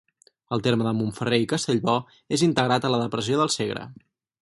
El 0.55 0.63
terme 0.67 0.87
de 0.87 0.93
Montferrer 1.01 1.39
i 1.45 1.47
Castellbò 1.53 1.99
és 2.39 2.47
integrat 2.49 2.89
a 2.91 2.95
la 2.97 3.05
depressió 3.07 3.43
del 3.45 3.57
Segre. 3.61 3.89